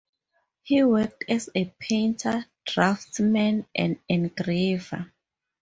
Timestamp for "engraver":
4.09-5.11